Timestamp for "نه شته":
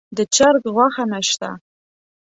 1.11-1.49